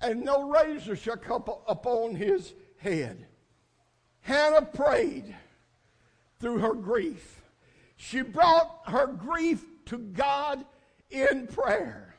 and 0.00 0.22
no 0.24 0.48
razor 0.48 0.96
shall 0.96 1.16
come 1.16 1.44
upon 1.66 2.14
his 2.14 2.54
head. 2.78 3.26
Hannah 4.20 4.62
prayed 4.62 5.34
through 6.38 6.58
her 6.58 6.74
grief. 6.74 7.42
She 7.96 8.22
brought 8.22 8.80
her 8.86 9.06
grief 9.06 9.64
to 9.86 9.98
God 9.98 10.64
in 11.10 11.46
prayer. 11.46 12.16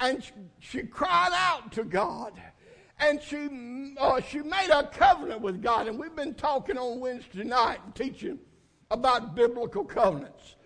And 0.00 0.22
she 0.58 0.82
cried 0.82 1.32
out 1.32 1.72
to 1.72 1.84
God. 1.84 2.32
And 2.98 3.22
she, 3.22 3.94
uh, 3.98 4.20
she 4.20 4.40
made 4.40 4.70
a 4.72 4.84
covenant 4.84 5.40
with 5.40 5.62
God. 5.62 5.86
And 5.86 5.98
we've 5.98 6.16
been 6.16 6.34
talking 6.34 6.78
on 6.78 7.00
Wednesday 7.00 7.44
night, 7.44 7.78
and 7.84 7.94
teaching 7.94 8.38
about 8.90 9.34
biblical 9.34 9.84
covenants. 9.84 10.56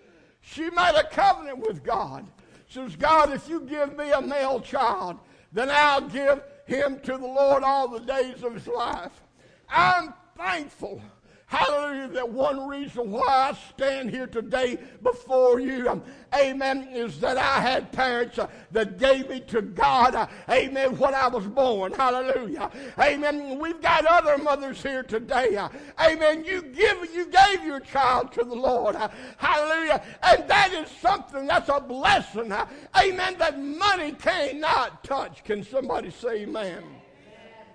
She 0.41 0.71
made 0.71 0.95
a 0.97 1.05
covenant 1.05 1.59
with 1.59 1.83
God 1.83 2.27
says, 2.71 2.95
God, 2.97 3.33
if 3.33 3.49
you 3.49 3.61
give 3.63 3.97
me 3.97 4.13
a 4.13 4.21
male 4.21 4.61
child, 4.61 5.19
then 5.53 5.69
I'll 5.71 6.09
give 6.09 6.43
him 6.67 7.01
to 7.01 7.13
the 7.13 7.27
Lord 7.27 7.65
all 7.65 7.89
the 7.89 7.99
days 7.99 8.45
of 8.45 8.55
his 8.55 8.69
life. 8.69 9.23
I'm 9.69 10.15
thankful 10.37 11.03
Hallelujah. 11.51 12.07
That 12.11 12.29
one 12.29 12.69
reason 12.69 13.11
why 13.11 13.27
I 13.27 13.59
stand 13.71 14.11
here 14.11 14.29
today 14.29 14.79
before 15.03 15.59
you, 15.59 16.01
amen, 16.33 16.87
is 16.93 17.19
that 17.19 17.37
I 17.37 17.61
had 17.61 17.91
parents 17.91 18.39
uh, 18.39 18.47
that 18.71 19.01
gave 19.01 19.29
me 19.29 19.41
to 19.49 19.61
God, 19.61 20.15
uh, 20.15 20.29
amen, 20.49 20.97
when 20.97 21.13
I 21.13 21.27
was 21.27 21.45
born. 21.49 21.93
Hallelujah. 21.93 22.71
Amen. 23.01 23.59
We've 23.59 23.83
got 23.83 24.07
other 24.07 24.39
mothers 24.39 24.81
here 24.81 25.03
today. 25.03 25.57
Uh, 25.57 25.71
amen. 26.01 26.45
You 26.45 26.63
give, 26.63 27.13
you 27.13 27.27
gave 27.27 27.65
your 27.65 27.81
child 27.81 28.31
to 28.35 28.45
the 28.45 28.55
Lord. 28.55 28.95
Hallelujah. 29.37 30.05
And 30.23 30.47
that 30.47 30.73
is 30.73 30.89
something 31.01 31.49
that's 31.49 31.69
a 31.69 31.81
blessing. 31.81 32.53
Amen. 32.97 33.35
That 33.39 33.59
money 33.59 34.13
cannot 34.13 35.03
touch. 35.03 35.43
Can 35.43 35.65
somebody 35.65 36.13
say 36.13 36.43
amen? 36.43 36.85
amen. 36.85 36.85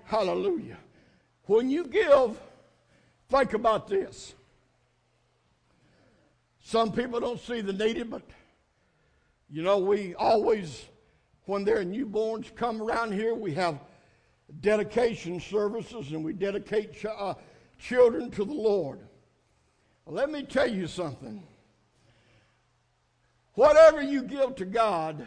Hallelujah. 0.06 0.78
When 1.48 1.70
you 1.70 1.84
give, 1.84 2.40
Think 3.30 3.54
about 3.54 3.88
this. 3.88 4.36
Some 6.62 6.92
people 6.92 7.20
don't 7.20 7.40
see 7.40 7.62
the 7.62 7.74
needed, 7.74 8.10
but 8.10 8.24
you 9.50 9.62
know, 9.62 9.78
we 9.78 10.16
always, 10.16 10.86
when 11.46 11.64
their 11.64 11.84
newborns 11.84 12.54
come 12.56 12.82
around 12.82 13.14
here, 13.14 13.36
we 13.36 13.54
have 13.54 13.80
dedication 14.62 15.40
services 15.40 16.12
and 16.12 16.24
we 16.24 16.34
dedicate 16.34 16.94
ch- 16.94 17.06
uh, 17.06 17.36
children 17.78 18.32
to 18.32 18.46
the 18.46 18.54
Lord. 18.54 19.00
Let 20.08 20.30
me 20.30 20.44
tell 20.44 20.70
you 20.70 20.88
something. 20.88 21.42
Whatever 23.54 24.02
you 24.02 24.24
give 24.24 24.56
to 24.56 24.66
God, 24.66 25.26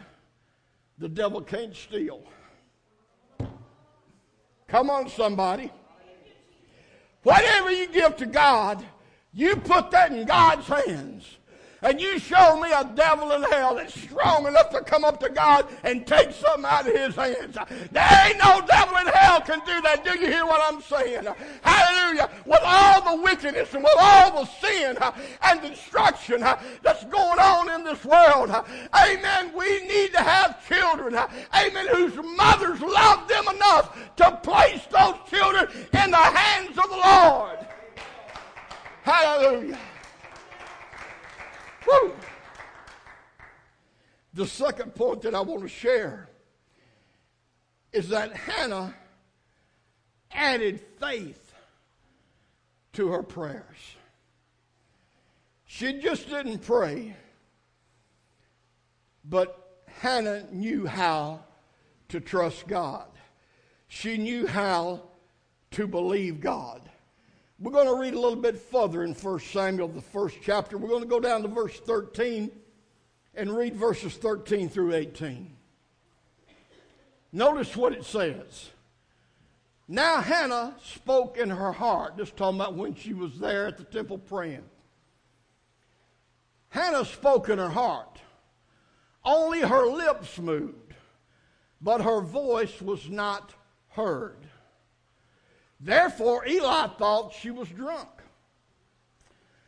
the 0.97 1.09
devil 1.09 1.41
can't 1.41 1.75
steal. 1.75 2.23
Come 4.67 4.89
on, 4.89 5.09
somebody. 5.09 5.71
Whatever 7.23 7.71
you 7.71 7.87
give 7.87 8.15
to 8.17 8.25
God, 8.25 8.83
you 9.33 9.55
put 9.55 9.91
that 9.91 10.11
in 10.11 10.25
God's 10.25 10.67
hands 10.67 11.38
and 11.81 11.99
you 11.99 12.19
show 12.19 12.59
me 12.59 12.71
a 12.71 12.83
devil 12.95 13.31
in 13.31 13.43
hell 13.43 13.75
that's 13.75 13.99
strong 13.99 14.47
enough 14.47 14.69
to 14.71 14.81
come 14.81 15.03
up 15.03 15.19
to 15.21 15.29
God 15.29 15.67
and 15.83 16.05
take 16.05 16.31
something 16.31 16.65
out 16.65 16.87
of 16.87 16.95
his 16.95 17.15
hands. 17.15 17.57
There 17.91 18.27
ain't 18.27 18.37
no 18.37 18.61
devil 18.67 18.97
in 18.97 19.07
hell 19.07 19.41
can 19.41 19.59
do 19.59 19.81
that. 19.81 20.03
Do 20.03 20.19
you 20.19 20.27
hear 20.27 20.45
what 20.45 20.61
I'm 20.61 20.81
saying? 20.81 21.27
Hallelujah. 21.63 22.29
With 22.45 22.61
all 22.63 23.15
the 23.15 23.23
wickedness 23.23 23.73
and 23.73 23.83
with 23.83 23.95
all 23.97 24.43
the 24.43 24.49
sin 24.59 24.97
and 25.43 25.61
destruction 25.61 26.41
that's 26.41 27.05
going 27.05 27.39
on 27.39 27.69
in 27.71 27.83
this 27.83 28.03
world, 28.03 28.49
amen, 28.95 29.53
we 29.55 29.87
need 29.87 30.11
to 30.11 30.21
have 30.21 30.65
children, 30.67 31.15
amen, 31.55 31.87
whose 31.93 32.15
mothers 32.37 32.81
love 32.81 33.27
them 33.27 33.45
enough 33.55 33.97
to 34.17 34.31
place 34.43 34.85
those 34.91 35.15
children 35.29 35.67
in 35.93 36.11
the 36.11 36.17
hands 36.17 36.77
of 36.77 36.89
the 36.89 36.97
Lord. 36.97 37.59
Hallelujah. 39.03 39.79
Woo. 41.87 42.13
The 44.33 44.45
second 44.45 44.95
point 44.95 45.21
that 45.23 45.33
I 45.33 45.41
want 45.41 45.61
to 45.63 45.67
share 45.67 46.29
is 47.91 48.09
that 48.09 48.35
Hannah 48.35 48.95
added 50.31 50.79
faith 50.99 51.53
to 52.93 53.09
her 53.09 53.23
prayers. 53.23 53.95
She 55.65 55.99
just 55.99 56.29
didn't 56.29 56.59
pray, 56.59 57.15
but 59.23 59.83
Hannah 59.87 60.45
knew 60.51 60.85
how 60.85 61.41
to 62.09 62.19
trust 62.19 62.67
God. 62.67 63.07
She 63.87 64.17
knew 64.17 64.47
how 64.47 65.03
to 65.71 65.87
believe 65.87 66.41
God. 66.41 66.81
We're 67.61 67.71
going 67.71 67.87
to 67.87 67.99
read 67.99 68.13
a 68.13 68.19
little 68.19 68.41
bit 68.41 68.57
further 68.57 69.03
in 69.03 69.13
1 69.13 69.39
Samuel, 69.39 69.89
the 69.89 70.01
first 70.01 70.37
chapter. 70.41 70.77
We're 70.77 70.87
going 70.87 71.03
to 71.03 71.09
go 71.09 71.19
down 71.19 71.41
to 71.41 71.49
verse 71.49 71.77
13 71.77 72.51
and 73.35 73.55
read 73.55 73.75
verses 73.75 74.15
13 74.15 74.69
through 74.69 74.93
18. 74.93 75.57
Notice 77.33 77.75
what 77.75 77.91
it 77.91 78.05
says. 78.05 78.69
Now 79.89 80.21
Hannah 80.21 80.75
spoke 80.83 81.37
in 81.37 81.49
her 81.49 81.73
heart, 81.73 82.17
just 82.17 82.37
talking 82.37 82.59
about 82.61 82.75
when 82.75 82.95
she 82.95 83.13
was 83.13 83.37
there 83.39 83.67
at 83.67 83.77
the 83.77 83.83
temple 83.83 84.19
praying. 84.19 84.63
Hannah 86.69 87.05
spoke 87.05 87.49
in 87.49 87.57
her 87.57 87.69
heart. 87.69 88.19
Only 89.25 89.61
her 89.61 89.85
lips 89.85 90.39
moved, 90.39 90.93
but 91.81 92.01
her 92.01 92.21
voice 92.21 92.81
was 92.81 93.09
not 93.09 93.53
heard. 93.89 94.48
Therefore, 95.79 96.45
Eli 96.45 96.87
thought 96.97 97.33
she 97.33 97.51
was 97.51 97.69
drunk. 97.69 98.09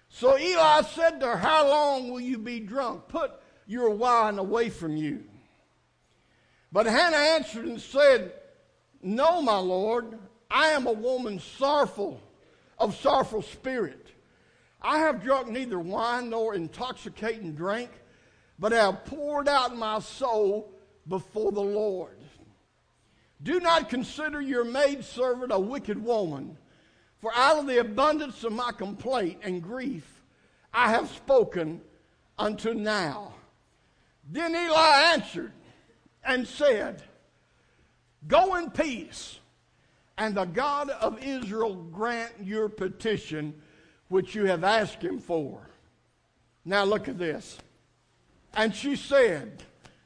So 0.10 0.38
Eli 0.38 0.82
said 0.82 1.20
to 1.22 1.28
her, 1.28 1.38
How 1.38 1.68
long 1.68 2.12
will 2.12 2.20
you 2.20 2.38
be 2.38 2.60
drunk? 2.60 3.08
Put 3.08 3.32
your 3.66 3.92
wine 3.92 4.38
away 4.38 4.70
from 4.70 4.98
you. 4.98 5.24
But 6.72 6.86
Hannah 6.86 7.18
answered 7.18 7.66
and 7.66 7.80
said, 7.80 8.34
No, 9.02 9.42
my 9.42 9.58
Lord, 9.58 10.18
I 10.50 10.68
am 10.68 10.86
a 10.86 10.92
woman 10.92 11.40
sorrowful, 11.40 12.22
of 12.78 12.96
sorrowful 12.96 13.42
spirit. 13.42 14.08
I 14.82 15.00
have 15.00 15.24
drunk 15.24 15.48
neither 15.48 15.80
wine 15.80 16.30
nor 16.30 16.56
intoxicating 16.56 17.54
drink, 17.54 17.90
but 18.60 18.74
have 18.74 19.06
poured 19.06 19.48
out 19.48 19.78
my 19.78 20.00
soul 20.00 20.74
before 21.08 21.52
the 21.52 21.62
Lord. 21.62 22.18
Do 23.44 23.60
not 23.60 23.90
consider 23.90 24.40
your 24.42 24.64
maidservant 24.64 25.52
a 25.52 25.60
wicked 25.60 26.04
woman, 26.04 26.58
for 27.20 27.32
out 27.36 27.60
of 27.60 27.68
the 27.68 27.80
abundance 27.80 28.44
of 28.44 28.54
my 28.54 28.72
complaint 28.72 29.40
and 29.44 29.62
grief 29.62 30.22
I 30.74 30.90
have 30.90 31.10
spoken 31.10 31.82
unto 32.38 32.74
now. 32.74 33.34
Then 34.30 34.56
Eli 34.56 35.14
answered 35.14 35.52
and 36.24 36.48
said, 36.48 37.04
Go 38.28 38.56
in 38.56 38.70
peace 38.72 39.40
and 40.18 40.36
the 40.36 40.46
God 40.46 40.90
of 40.90 41.24
Israel 41.24 41.76
grant 41.76 42.32
your 42.44 42.70
petition 42.70 43.60
which 44.08 44.36
you 44.36 44.46
have 44.46 44.64
asked 44.64 45.02
him 45.02 45.20
for. 45.20 45.60
Now 46.64 46.84
look 46.84 47.08
at 47.08 47.18
this. 47.18 47.58
And 48.54 48.76
she 48.76 48.96
said, 48.96 49.64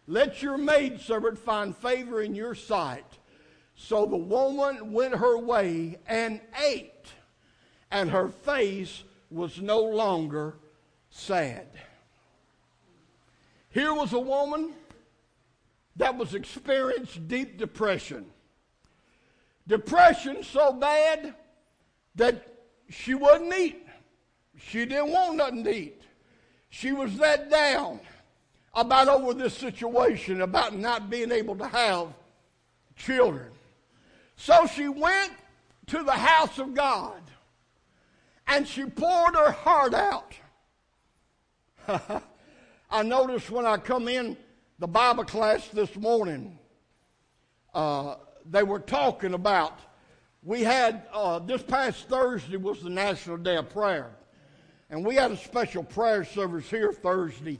Let 0.07 0.41
your 0.41 0.57
maidservant 0.57 1.37
find 1.37 1.75
favor 1.75 2.21
in 2.21 2.33
your 2.33 2.55
sight. 2.55 3.05
So 3.75 4.05
the 4.05 4.17
woman 4.17 4.93
went 4.93 5.15
her 5.15 5.37
way 5.37 5.99
and 6.07 6.39
ate, 6.63 7.07
and 7.91 8.09
her 8.09 8.29
face 8.29 9.03
was 9.29 9.59
no 9.59 9.81
longer 9.81 10.55
sad. 11.09 11.67
Here 13.69 13.93
was 13.93 14.13
a 14.13 14.19
woman 14.19 14.73
that 15.97 16.17
was 16.17 16.33
experienced 16.33 17.27
deep 17.27 17.57
depression. 17.57 18.25
Depression 19.67 20.43
so 20.43 20.71
bad 20.71 21.33
that 22.15 22.47
she 22.89 23.13
wouldn't 23.13 23.53
eat. 23.53 23.85
She 24.57 24.85
didn't 24.85 25.11
want 25.11 25.35
nothing 25.35 25.63
to 25.65 25.75
eat. 25.75 26.01
She 26.69 26.93
was 26.93 27.17
that 27.17 27.49
down 27.49 27.99
about 28.73 29.07
over 29.07 29.33
this 29.33 29.53
situation, 29.53 30.41
about 30.41 30.75
not 30.75 31.09
being 31.09 31.31
able 31.31 31.55
to 31.55 31.67
have 31.67 32.07
children. 32.95 33.51
So 34.35 34.67
she 34.67 34.87
went 34.87 35.33
to 35.87 36.03
the 36.03 36.11
house 36.11 36.59
of 36.59 36.73
God 36.73 37.21
and 38.47 38.67
she 38.67 38.85
poured 38.85 39.35
her 39.35 39.51
heart 39.51 39.93
out. 39.93 40.33
I 42.89 43.03
noticed 43.03 43.49
when 43.49 43.65
I 43.65 43.77
come 43.77 44.07
in 44.07 44.37
the 44.79 44.87
Bible 44.87 45.23
class 45.23 45.67
this 45.69 45.95
morning, 45.95 46.57
uh, 47.73 48.15
they 48.49 48.63
were 48.63 48.79
talking 48.79 49.33
about, 49.33 49.79
we 50.43 50.61
had, 50.61 51.07
uh, 51.13 51.39
this 51.39 51.63
past 51.63 52.07
Thursday 52.07 52.57
was 52.57 52.81
the 52.81 52.89
National 52.89 53.37
Day 53.37 53.57
of 53.57 53.69
Prayer. 53.69 54.11
And 54.89 55.05
we 55.05 55.15
had 55.15 55.31
a 55.31 55.37
special 55.37 55.83
prayer 55.83 56.23
service 56.23 56.69
here 56.69 56.93
Thursday 56.93 57.57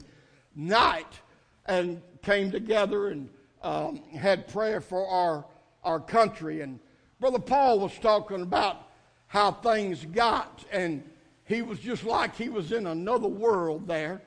night 0.54 1.20
and 1.66 2.00
came 2.22 2.50
together 2.50 3.08
and 3.08 3.28
um, 3.62 4.02
had 4.12 4.46
prayer 4.48 4.80
for 4.80 5.06
our, 5.06 5.44
our 5.86 6.00
country. 6.00 6.60
And 6.60 6.78
Brother 7.20 7.38
Paul 7.38 7.78
was 7.78 7.96
talking 8.00 8.42
about 8.42 8.88
how 9.28 9.52
things 9.52 10.04
got, 10.04 10.64
and 10.70 11.02
he 11.44 11.62
was 11.62 11.78
just 11.78 12.04
like 12.04 12.36
he 12.36 12.48
was 12.48 12.72
in 12.72 12.86
another 12.86 13.28
world 13.28 13.86
there. 13.86 14.20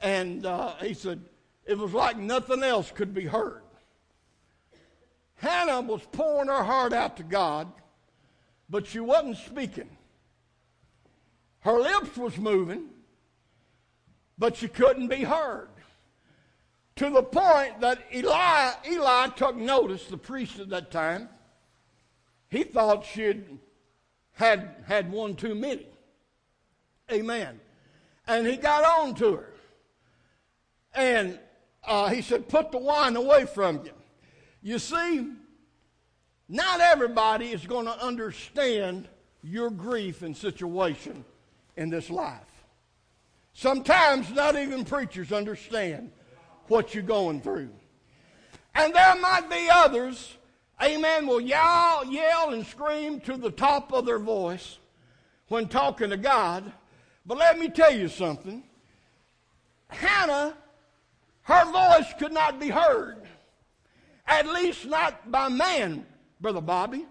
And 0.00 0.44
uh, 0.46 0.74
he 0.76 0.94
said, 0.94 1.20
it 1.66 1.78
was 1.78 1.92
like 1.92 2.16
nothing 2.16 2.62
else 2.62 2.90
could 2.90 3.14
be 3.14 3.26
heard. 3.26 3.62
Hannah 5.36 5.82
was 5.82 6.02
pouring 6.12 6.48
her 6.48 6.64
heart 6.64 6.92
out 6.92 7.16
to 7.18 7.22
God, 7.22 7.70
but 8.68 8.86
she 8.86 9.00
wasn't 9.00 9.36
speaking. 9.36 9.88
Her 11.60 11.78
lips 11.78 12.16
was 12.16 12.36
moving, 12.38 12.88
but 14.38 14.56
she 14.56 14.68
couldn't 14.68 15.08
be 15.08 15.24
heard. 15.24 15.68
To 16.96 17.10
the 17.10 17.22
point 17.22 17.80
that 17.80 18.00
Eli, 18.14 18.72
Eli 18.88 19.28
took 19.28 19.56
notice, 19.56 20.06
the 20.06 20.18
priest 20.18 20.58
at 20.58 20.68
that 20.70 20.90
time, 20.90 21.28
he 22.48 22.64
thought 22.64 23.06
she'd 23.06 23.44
had, 24.32 24.76
had 24.86 25.10
one 25.10 25.34
too 25.34 25.54
many. 25.54 25.86
Amen. 27.10 27.60
And 28.26 28.46
he 28.46 28.56
got 28.56 28.84
on 28.84 29.14
to 29.16 29.36
her. 29.36 29.52
And 30.94 31.38
uh, 31.84 32.08
he 32.08 32.22
said, 32.22 32.48
Put 32.48 32.72
the 32.72 32.78
wine 32.78 33.16
away 33.16 33.46
from 33.46 33.84
you. 33.84 33.92
You 34.62 34.78
see, 34.78 35.28
not 36.48 36.80
everybody 36.80 37.46
is 37.46 37.64
going 37.64 37.86
to 37.86 38.04
understand 38.04 39.08
your 39.42 39.70
grief 39.70 40.22
and 40.22 40.36
situation 40.36 41.24
in 41.76 41.88
this 41.88 42.10
life. 42.10 42.40
Sometimes 43.52 44.30
not 44.30 44.56
even 44.56 44.84
preachers 44.84 45.32
understand 45.32 46.10
what 46.70 46.94
you're 46.94 47.02
going 47.02 47.40
through. 47.40 47.68
And 48.74 48.94
there 48.94 49.16
might 49.16 49.50
be 49.50 49.68
others, 49.70 50.36
amen, 50.82 51.26
will 51.26 51.40
yell, 51.40 52.04
yell 52.06 52.50
and 52.54 52.64
scream 52.64 53.20
to 53.22 53.36
the 53.36 53.50
top 53.50 53.92
of 53.92 54.06
their 54.06 54.20
voice 54.20 54.78
when 55.48 55.66
talking 55.66 56.10
to 56.10 56.16
God. 56.16 56.72
But 57.26 57.38
let 57.38 57.58
me 57.58 57.68
tell 57.68 57.92
you 57.92 58.08
something. 58.08 58.62
Hannah, 59.88 60.56
her 61.42 61.64
voice 61.72 62.12
could 62.18 62.32
not 62.32 62.60
be 62.60 62.68
heard. 62.68 63.16
At 64.26 64.46
least 64.46 64.86
not 64.86 65.30
by 65.30 65.48
man, 65.48 66.06
Brother 66.40 66.60
Bobby. 66.60 67.04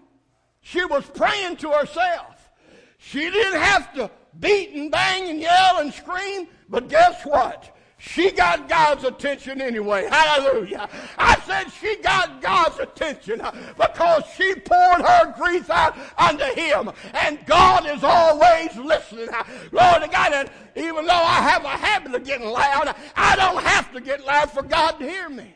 She 0.62 0.82
was 0.86 1.04
praying 1.04 1.56
to 1.58 1.70
herself. 1.70 2.50
She 2.96 3.30
didn't 3.30 3.60
have 3.60 3.92
to 3.94 4.10
beat 4.38 4.70
and 4.70 4.90
bang 4.90 5.28
and 5.28 5.40
yell 5.40 5.78
and 5.80 5.92
scream. 5.92 6.48
But 6.70 6.88
guess 6.88 7.24
what? 7.24 7.76
She 8.00 8.30
got 8.30 8.66
God's 8.66 9.04
attention 9.04 9.60
anyway. 9.60 10.08
Hallelujah. 10.10 10.88
I 11.18 11.38
said 11.40 11.70
she 11.70 11.96
got 11.96 12.40
God's 12.40 12.78
attention 12.78 13.42
because 13.76 14.24
she 14.36 14.54
poured 14.54 15.02
her 15.02 15.34
grief 15.36 15.68
out 15.68 15.94
unto 16.16 16.44
Him. 16.44 16.90
And 17.12 17.44
God 17.44 17.86
is 17.86 18.02
always 18.02 18.74
listening. 18.76 19.28
Lord 19.70 20.10
God, 20.10 20.32
and 20.32 20.50
even 20.76 21.04
though 21.04 21.12
I 21.12 21.42
have 21.42 21.62
a 21.66 21.68
habit 21.68 22.14
of 22.14 22.24
getting 22.24 22.48
loud, 22.48 22.94
I 23.14 23.36
don't 23.36 23.62
have 23.62 23.92
to 23.92 24.00
get 24.00 24.24
loud 24.24 24.50
for 24.50 24.62
God 24.62 24.92
to 24.92 25.06
hear 25.06 25.28
me. 25.28 25.52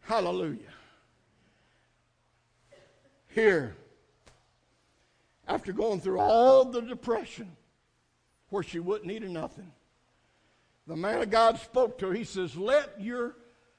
Hallelujah. 0.00 0.58
Here, 3.28 3.76
after 5.46 5.72
going 5.72 6.00
through 6.00 6.18
all 6.18 6.64
the 6.64 6.80
depression 6.80 7.52
where 8.48 8.64
she 8.64 8.80
wouldn't 8.80 9.08
eat 9.12 9.22
or 9.22 9.28
nothing. 9.28 9.70
The 10.86 10.96
man 10.96 11.22
of 11.22 11.30
God 11.30 11.58
spoke 11.58 11.98
to 11.98 12.08
her. 12.08 12.12
He 12.14 12.24
says, 12.24 12.56
Let 12.56 13.00
your 13.00 13.36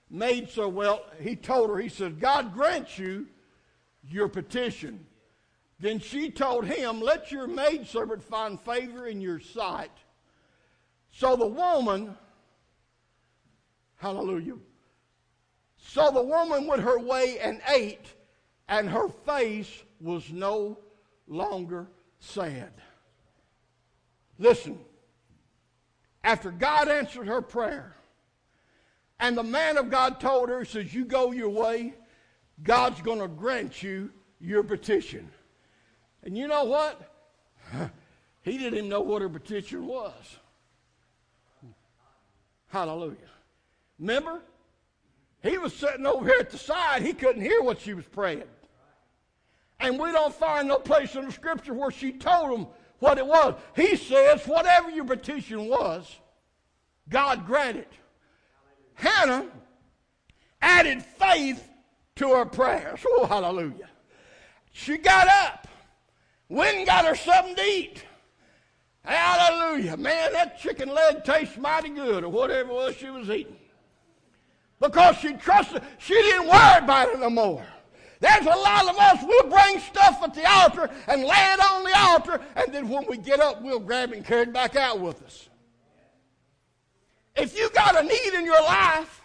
maid 0.10 0.50
so 0.50 0.68
well. 0.68 1.04
He 1.20 1.36
told 1.36 1.70
her, 1.70 1.78
He 1.78 1.90
says, 1.90 2.14
God 2.14 2.54
grant 2.54 2.98
you 2.98 3.28
your 4.08 4.28
petition. 4.28 5.06
Then 5.80 6.00
she 6.00 6.30
told 6.30 6.66
him, 6.66 7.02
Let 7.02 7.32
your 7.32 7.48
maidservant 7.48 8.24
find 8.24 8.60
favor 8.60 9.08
in 9.08 9.20
your 9.20 9.40
sight. 9.40 9.92
So 11.12 11.36
the 11.36 11.48
woman, 11.48 12.16
hallelujah. 13.98 14.58
So 15.78 16.12
the 16.12 16.22
woman 16.22 16.68
went 16.68 16.84
her 16.84 17.00
way 17.00 17.40
and 17.40 17.62
ate, 17.68 18.06
and 18.68 18.88
her 18.90 19.10
face 19.26 19.84
was 20.00 20.32
no 20.32 20.78
longer 21.28 21.88
sad. 22.20 22.72
Listen, 24.38 24.80
after 26.24 26.52
God 26.52 26.88
answered 26.88 27.28
her 27.28 27.42
prayer, 27.42 27.96
and 29.20 29.38
the 29.38 29.44
man 29.44 29.78
of 29.78 29.90
God 29.90 30.20
told 30.20 30.50
her, 30.50 30.60
he 30.60 30.66
says, 30.66 30.94
You 30.94 31.06
go 31.06 31.32
your 31.32 31.50
way, 31.50 31.94
God's 32.64 33.02
going 33.02 33.20
to 33.20 33.28
grant 33.28 33.82
you 33.82 34.12
your 34.40 34.64
petition. 34.64 35.30
And 36.24 36.38
you 36.38 36.48
know 36.48 36.66
what? 36.66 37.10
He 38.44 38.58
didn't 38.58 38.74
even 38.74 38.90
know 38.90 39.02
what 39.02 39.22
her 39.22 39.30
petition 39.30 39.86
was. 39.86 40.40
Hallelujah. 42.70 43.18
Remember? 44.00 44.42
He 45.44 45.58
was 45.58 45.74
sitting 45.74 46.06
over 46.06 46.26
here 46.26 46.40
at 46.40 46.50
the 46.50 46.58
side. 46.58 47.04
He 47.04 47.14
couldn't 47.14 47.42
hear 47.42 47.62
what 47.62 47.80
she 47.80 47.94
was 47.94 48.06
praying. 48.06 48.44
And 49.80 50.00
we 50.00 50.12
don't 50.12 50.34
find 50.34 50.68
no 50.68 50.78
place 50.78 51.16
in 51.16 51.26
the 51.26 51.32
scripture 51.32 51.74
where 51.74 51.92
she 51.92 52.14
told 52.14 52.60
him 52.60 52.68
what 53.02 53.18
it 53.18 53.26
was. 53.26 53.56
He 53.76 53.96
says, 53.96 54.46
whatever 54.46 54.92
your 54.92 55.06
petition 55.06 55.68
was, 55.68 56.16
God 57.10 57.46
granted. 57.46 57.88
Hannah 58.94 59.48
added 60.62 61.04
faith 61.04 61.68
to 62.18 62.30
her 62.30 62.46
prayers. 62.46 63.00
Oh, 63.06 63.26
hallelujah. 63.26 63.90
She 64.72 64.98
got 64.98 65.28
up, 65.28 65.68
went 66.48 66.78
and 66.78 66.86
got 66.86 67.06
her 67.06 67.16
something 67.16 67.56
to 67.56 67.64
eat. 67.64 68.06
Hallelujah. 69.04 69.98
Man, 69.98 70.34
that 70.34 70.60
chicken 70.60 70.94
leg 70.94 71.24
tastes 71.24 71.58
mighty 71.58 71.90
good, 71.90 72.24
or 72.24 72.30
whatever 72.30 72.70
it 72.70 72.74
was 72.74 72.96
she 72.96 73.10
was 73.10 73.30
eating. 73.32 73.58
Because 74.80 75.18
she 75.18 75.34
trusted, 75.34 75.82
she 75.98 76.14
didn't 76.14 76.48
worry 76.48 76.78
about 76.78 77.10
it 77.10 77.20
no 77.20 77.32
more. 77.32 77.66
There's 78.20 78.46
a 78.46 78.50
lot 78.50 78.88
of 78.88 78.96
us, 78.96 79.24
we'll 79.24 79.50
bring 79.50 79.80
stuff 79.80 80.01
at 80.24 80.34
the 80.34 80.50
altar 80.50 80.90
and 81.08 81.24
lay 81.24 81.54
it 81.54 81.60
on 81.60 81.84
the 81.84 81.98
altar, 81.98 82.42
and 82.56 82.74
then 82.74 82.90
when 82.90 83.06
we 83.08 83.18
get 83.18 83.40
up, 83.40 83.62
we'll 83.62 83.80
grab 83.80 84.12
it 84.12 84.18
and 84.18 84.26
carry 84.26 84.44
it 84.44 84.54
back 84.54 84.76
out 84.76 85.00
with 85.00 85.22
us. 85.24 85.50
If 87.36 87.58
you 87.58 87.70
got 87.72 88.00
a 88.00 88.04
need 88.04 88.34
in 88.34 88.46
your 88.46 88.62
life, 88.62 89.22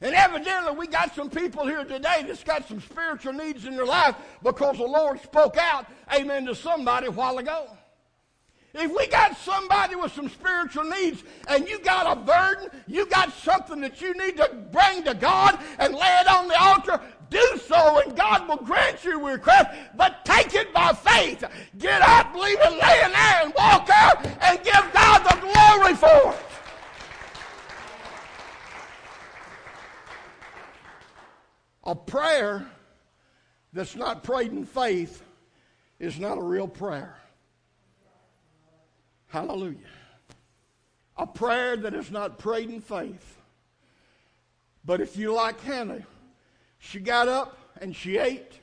and 0.00 0.14
evidently 0.14 0.72
we 0.72 0.86
got 0.86 1.14
some 1.14 1.28
people 1.28 1.66
here 1.66 1.84
today 1.84 2.24
that's 2.26 2.42
got 2.42 2.66
some 2.66 2.80
spiritual 2.80 3.34
needs 3.34 3.66
in 3.66 3.76
their 3.76 3.86
life 3.86 4.16
because 4.42 4.78
the 4.78 4.84
Lord 4.84 5.20
spoke 5.22 5.56
out, 5.58 5.86
amen, 6.12 6.46
to 6.46 6.54
somebody 6.54 7.06
a 7.06 7.10
while 7.10 7.38
ago. 7.38 7.68
If 8.72 8.96
we 8.96 9.06
got 9.08 9.36
somebody 9.36 9.96
with 9.96 10.12
some 10.12 10.28
spiritual 10.28 10.84
needs 10.84 11.24
and 11.48 11.68
you 11.68 11.80
got 11.80 12.16
a 12.16 12.20
burden, 12.20 12.68
you 12.86 13.06
got 13.06 13.32
something 13.32 13.80
that 13.80 14.00
you 14.00 14.14
need 14.14 14.36
to 14.36 14.48
bring 14.70 15.02
to 15.04 15.14
God 15.14 15.58
and 15.78 15.94
lay 15.94 16.18
it 16.20 16.28
on 16.28 16.46
the 16.46 16.60
altar, 16.60 17.00
do 17.30 17.60
so 17.66 18.00
and 18.00 18.16
God 18.16 18.48
will 18.48 18.58
grant 18.58 19.04
you 19.04 19.10
your 19.10 19.32
request, 19.32 19.70
but 19.96 20.24
take 20.24 20.54
it 20.54 20.72
by 20.72 20.92
faith. 20.92 21.44
Get 21.78 22.02
up, 22.02 22.34
leave 22.34 22.58
it 22.60 22.70
laying 22.70 23.12
there, 23.12 23.42
and 23.42 23.54
walk 23.54 23.88
out 23.92 24.24
and 24.24 24.62
give 24.62 24.92
God 24.92 25.18
the 25.24 25.36
glory 25.40 25.94
for 25.94 26.32
it. 26.32 26.40
A 31.84 31.94
prayer 31.94 32.66
that's 33.72 33.96
not 33.96 34.22
prayed 34.22 34.52
in 34.52 34.64
faith 34.64 35.24
is 35.98 36.18
not 36.20 36.38
a 36.38 36.42
real 36.42 36.68
prayer. 36.68 37.16
Hallelujah. 39.30 39.76
A 41.16 41.26
prayer 41.26 41.76
that 41.76 41.94
is 41.94 42.10
not 42.10 42.38
prayed 42.38 42.68
in 42.68 42.80
faith. 42.80 43.38
But 44.84 45.00
if 45.00 45.16
you 45.16 45.32
like 45.32 45.60
Hannah, 45.60 46.04
she 46.78 46.98
got 46.98 47.28
up 47.28 47.56
and 47.80 47.94
she 47.94 48.18
ate, 48.18 48.60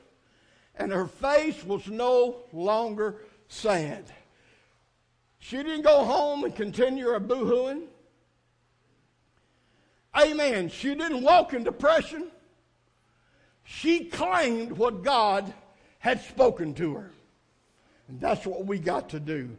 and 0.74 0.92
her 0.92 1.06
face 1.06 1.64
was 1.64 1.86
no 1.88 2.36
longer 2.52 3.16
sad. 3.48 4.04
She 5.38 5.56
didn't 5.56 5.82
go 5.82 6.04
home 6.04 6.44
and 6.44 6.54
continue 6.54 7.06
her 7.06 7.20
boohooing. 7.20 7.84
Amen. 10.14 10.68
She 10.68 10.94
didn't 10.94 11.22
walk 11.22 11.54
in 11.54 11.64
depression. 11.64 12.28
She 13.64 14.04
claimed 14.04 14.72
what 14.72 15.02
God 15.02 15.52
had 15.98 16.20
spoken 16.22 16.74
to 16.74 16.94
her. 16.94 17.12
And 18.08 18.20
that's 18.20 18.44
what 18.44 18.66
we 18.66 18.78
got 18.78 19.10
to 19.10 19.20
do. 19.20 19.56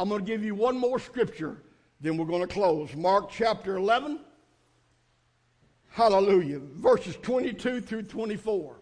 I'm 0.00 0.08
going 0.08 0.24
to 0.24 0.26
give 0.26 0.42
you 0.42 0.54
one 0.54 0.78
more 0.78 0.98
scripture, 0.98 1.58
then 2.00 2.16
we're 2.16 2.24
going 2.24 2.40
to 2.40 2.46
close. 2.46 2.96
Mark 2.96 3.28
chapter 3.30 3.76
11. 3.76 4.18
Hallelujah. 5.90 6.58
Verses 6.58 7.18
22 7.20 7.82
through 7.82 8.04
24. 8.04 8.76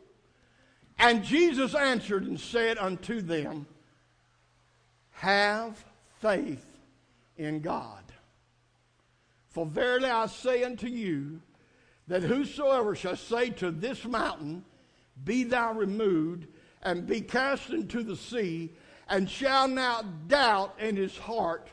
And 1.00 1.24
Jesus 1.24 1.74
answered 1.74 2.22
and 2.22 2.38
said 2.38 2.78
unto 2.78 3.20
them, 3.20 3.66
Have 5.11 5.85
faith 6.20 6.64
in 7.37 7.62
God. 7.62 8.04
For 9.48 9.66
verily 9.66 10.11
I 10.11 10.26
say 10.26 10.62
unto 10.62 10.87
you, 10.87 11.40
that 12.07 12.22
whosoever 12.22 12.94
shall 12.94 13.16
say 13.16 13.50
to 13.50 13.72
this 13.72 14.04
mountain, 14.04 14.64
Be 15.24 15.42
thou 15.42 15.72
removed, 15.72 16.46
and 16.81 17.09
be 17.09 17.22
cast 17.22 17.70
into 17.70 18.04
the 18.04 18.14
sea, 18.14 18.70
and 19.09 19.29
shall 19.29 19.68
not 19.68 20.29
doubt 20.29 20.75
in 20.79 20.97
his 20.97 21.16
heart, 21.16 21.68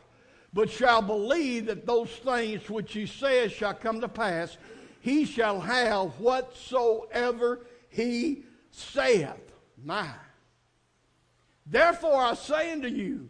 but 0.54 0.70
shall 0.70 1.02
believe 1.02 1.66
that 1.66 1.86
those 1.86 2.10
things 2.10 2.70
which 2.70 2.94
he 2.94 3.06
says 3.06 3.52
shall 3.52 3.74
come 3.74 4.00
to 4.02 4.08
pass, 4.08 4.58
he 5.02 5.26
shall 5.26 5.60
have 5.60 6.20
whatsoever 6.20 7.66
he 7.90 8.44
saith. 8.72 9.54
My. 9.84 10.10
Therefore 11.66 12.22
I 12.22 12.36
say 12.36 12.72
unto 12.72 12.88
you, 12.88 13.30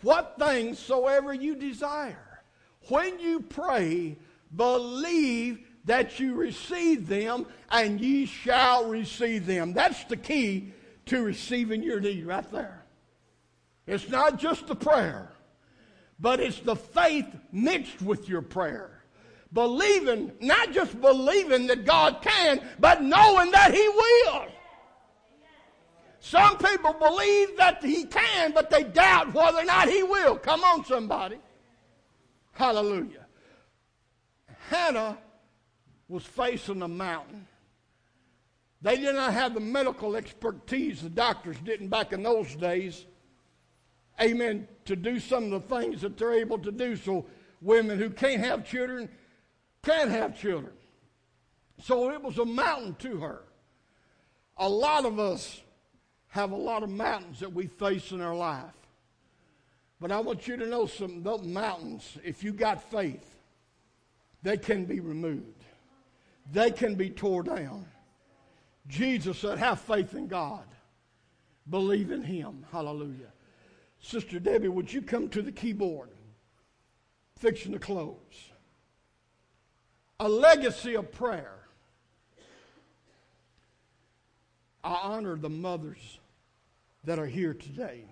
what 0.00 0.36
things 0.38 0.78
soever 0.78 1.32
you 1.32 1.54
desire, 1.54 2.42
when 2.88 3.20
you 3.20 3.40
pray, 3.40 4.16
believe 4.54 5.60
that 5.84 6.18
you 6.20 6.34
receive 6.34 7.08
them, 7.08 7.46
and 7.70 8.00
ye 8.00 8.26
shall 8.26 8.88
receive 8.88 9.46
them. 9.46 9.72
That's 9.72 10.04
the 10.04 10.16
key 10.16 10.72
to 11.06 11.22
receiving 11.22 11.82
your 11.82 12.00
need 12.00 12.24
right 12.24 12.50
there. 12.52 12.81
It's 13.86 14.08
not 14.08 14.38
just 14.38 14.66
the 14.66 14.76
prayer, 14.76 15.32
but 16.20 16.40
it's 16.40 16.60
the 16.60 16.76
faith 16.76 17.26
mixed 17.50 18.00
with 18.00 18.28
your 18.28 18.42
prayer. 18.42 19.02
Believing, 19.52 20.32
not 20.40 20.72
just 20.72 20.98
believing 21.00 21.66
that 21.66 21.84
God 21.84 22.22
can, 22.22 22.60
but 22.78 23.02
knowing 23.02 23.50
that 23.50 23.74
He 23.74 23.88
will. 23.88 24.46
Some 26.20 26.56
people 26.56 26.94
believe 26.94 27.56
that 27.58 27.84
He 27.84 28.04
can, 28.04 28.52
but 28.52 28.70
they 28.70 28.84
doubt 28.84 29.34
whether 29.34 29.58
or 29.58 29.64
not 29.64 29.88
He 29.88 30.02
will. 30.02 30.36
Come 30.36 30.62
on, 30.62 30.84
somebody. 30.84 31.38
Hallelujah. 32.52 33.26
Hannah 34.68 35.18
was 36.08 36.24
facing 36.24 36.82
a 36.82 36.88
mountain. 36.88 37.46
They 38.80 38.96
did 38.96 39.14
not 39.14 39.32
have 39.32 39.54
the 39.54 39.60
medical 39.60 40.16
expertise 40.16 41.02
the 41.02 41.10
doctors 41.10 41.56
didn't 41.58 41.88
back 41.88 42.12
in 42.12 42.22
those 42.22 42.54
days 42.56 43.06
amen, 44.20 44.68
to 44.84 44.96
do 44.96 45.18
some 45.18 45.52
of 45.52 45.68
the 45.68 45.76
things 45.80 46.02
that 46.02 46.16
they're 46.16 46.34
able 46.34 46.58
to 46.58 46.72
do. 46.72 46.96
So 46.96 47.26
women 47.60 47.98
who 47.98 48.10
can't 48.10 48.40
have 48.40 48.66
children 48.66 49.08
can't 49.82 50.10
have 50.10 50.38
children. 50.38 50.72
So 51.80 52.10
it 52.10 52.22
was 52.22 52.38
a 52.38 52.44
mountain 52.44 52.94
to 53.00 53.18
her. 53.18 53.42
A 54.58 54.68
lot 54.68 55.04
of 55.04 55.18
us 55.18 55.60
have 56.28 56.52
a 56.52 56.56
lot 56.56 56.82
of 56.82 56.90
mountains 56.90 57.40
that 57.40 57.52
we 57.52 57.66
face 57.66 58.12
in 58.12 58.20
our 58.20 58.34
life. 58.34 58.64
But 60.00 60.12
I 60.12 60.20
want 60.20 60.46
you 60.46 60.56
to 60.56 60.66
know 60.66 60.86
some 60.86 61.22
those 61.22 61.42
mountains, 61.42 62.18
if 62.24 62.42
you 62.42 62.52
got 62.52 62.90
faith, 62.90 63.36
they 64.42 64.56
can 64.56 64.84
be 64.84 65.00
removed. 65.00 65.64
They 66.50 66.70
can 66.70 66.94
be 66.94 67.10
tore 67.10 67.42
down. 67.42 67.86
Jesus 68.88 69.38
said, 69.38 69.58
have 69.58 69.80
faith 69.80 70.14
in 70.14 70.26
God. 70.26 70.64
Believe 71.70 72.10
in 72.10 72.22
him. 72.22 72.66
Hallelujah. 72.72 73.31
Sister 74.02 74.40
Debbie, 74.40 74.68
would 74.68 74.92
you 74.92 75.00
come 75.00 75.28
to 75.30 75.40
the 75.40 75.52
keyboard? 75.52 76.10
Fixing 77.38 77.72
to 77.72 77.78
close. 77.78 78.16
A 80.20 80.28
legacy 80.28 80.94
of 80.94 81.10
prayer. 81.12 81.54
I 84.84 84.98
honor 85.02 85.36
the 85.36 85.48
mothers 85.48 86.18
that 87.04 87.20
are 87.20 87.26
here 87.26 87.54
today. 87.54 88.04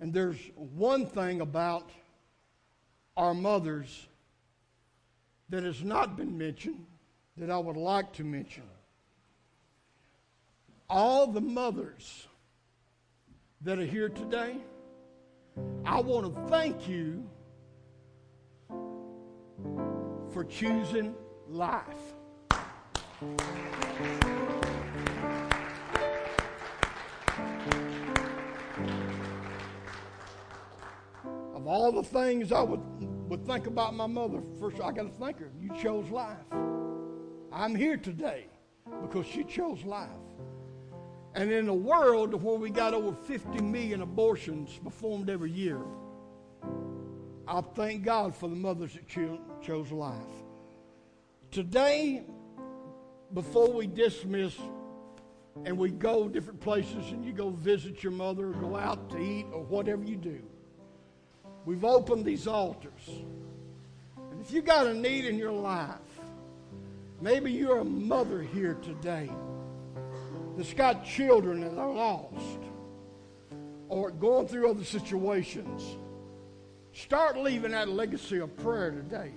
And 0.00 0.12
there's 0.12 0.38
one 0.56 1.06
thing 1.06 1.40
about 1.40 1.90
our 3.16 3.34
mothers 3.34 4.08
that 5.48 5.62
has 5.62 5.82
not 5.82 6.16
been 6.16 6.36
mentioned 6.36 6.86
that 7.36 7.50
I 7.50 7.58
would 7.58 7.76
like 7.76 8.12
to 8.14 8.24
mention. 8.24 8.64
All 10.88 11.28
the 11.28 11.40
mothers 11.40 12.26
that 13.62 13.78
are 13.78 13.84
here 13.84 14.08
today, 14.08 14.56
I 15.84 16.00
want 16.00 16.34
to 16.34 16.48
thank 16.48 16.88
you 16.88 17.28
for 20.32 20.44
choosing 20.44 21.14
life. 21.46 21.84
Of 31.54 31.66
all 31.66 31.92
the 31.92 32.02
things 32.02 32.52
I 32.52 32.62
would, 32.62 32.80
would 33.28 33.44
think 33.44 33.66
about 33.66 33.94
my 33.94 34.06
mother, 34.06 34.40
first 34.58 34.80
I 34.80 34.90
got 34.92 35.02
to 35.02 35.10
thank 35.10 35.38
her. 35.38 35.50
You 35.60 35.70
chose 35.76 36.08
life. 36.08 36.38
I'm 37.52 37.74
here 37.74 37.98
today 37.98 38.46
because 39.02 39.26
she 39.26 39.44
chose 39.44 39.84
life. 39.84 40.08
And 41.34 41.50
in 41.50 41.68
a 41.68 41.74
world 41.74 42.34
where 42.42 42.56
we 42.56 42.70
got 42.70 42.92
over 42.92 43.12
50 43.12 43.62
million 43.62 44.02
abortions 44.02 44.78
performed 44.82 45.30
every 45.30 45.52
year, 45.52 45.80
I 47.46 47.60
thank 47.60 48.02
God 48.04 48.34
for 48.34 48.48
the 48.48 48.56
mothers 48.56 48.94
that 48.94 49.06
chose 49.08 49.92
life. 49.92 50.16
Today, 51.50 52.24
before 53.32 53.70
we 53.72 53.86
dismiss 53.86 54.56
and 55.64 55.76
we 55.76 55.90
go 55.90 56.28
different 56.28 56.60
places 56.60 57.10
and 57.12 57.24
you 57.24 57.32
go 57.32 57.50
visit 57.50 58.02
your 58.02 58.12
mother 58.12 58.48
or 58.48 58.52
go 58.52 58.76
out 58.76 59.10
to 59.10 59.18
eat 59.18 59.46
or 59.52 59.62
whatever 59.62 60.02
you 60.02 60.16
do, 60.16 60.40
we've 61.64 61.84
opened 61.84 62.24
these 62.24 62.48
altars. 62.48 63.08
And 64.30 64.40
if 64.40 64.52
you 64.52 64.62
got 64.62 64.86
a 64.86 64.94
need 64.94 65.26
in 65.26 65.38
your 65.38 65.52
life, 65.52 65.98
maybe 67.20 67.52
you're 67.52 67.78
a 67.78 67.84
mother 67.84 68.42
here 68.42 68.74
today 68.82 69.30
that's 70.60 70.74
got 70.74 71.06
children 71.06 71.62
that 71.62 71.78
are 71.78 71.90
lost 71.90 72.58
or 73.88 74.10
going 74.10 74.46
through 74.46 74.68
other 74.68 74.84
situations, 74.84 75.96
start 76.92 77.38
leaving 77.38 77.70
that 77.70 77.88
legacy 77.88 78.36
of 78.40 78.54
prayer 78.58 78.90
today. 78.90 79.32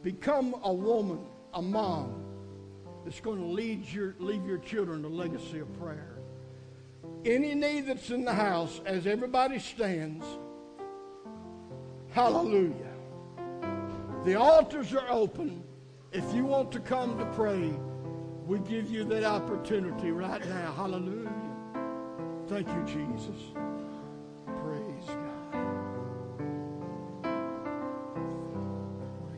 Become 0.00 0.56
a 0.62 0.72
woman, 0.72 1.18
a 1.52 1.60
mom 1.60 2.24
that's 3.04 3.20
going 3.20 3.38
to 3.38 3.44
lead 3.44 3.84
your, 3.84 4.14
leave 4.18 4.46
your 4.46 4.56
children 4.56 5.04
a 5.04 5.08
legacy 5.08 5.58
of 5.58 5.70
prayer. 5.78 6.16
Any 7.26 7.54
need 7.54 7.82
that's 7.82 8.08
in 8.08 8.24
the 8.24 8.32
house, 8.32 8.80
as 8.86 9.06
everybody 9.06 9.58
stands, 9.58 10.24
hallelujah. 12.12 12.94
The 14.24 14.36
altars 14.36 14.94
are 14.94 15.06
open. 15.10 15.62
If 16.12 16.24
you 16.32 16.46
want 16.46 16.72
to 16.72 16.80
come 16.80 17.18
to 17.18 17.26
pray, 17.26 17.74
we 18.46 18.58
give 18.60 18.90
you 18.90 19.04
that 19.04 19.24
opportunity 19.24 20.10
right 20.10 20.44
now. 20.46 20.72
Hallelujah. 20.72 21.32
Thank 22.46 22.68
you, 22.68 22.84
Jesus. 22.84 23.36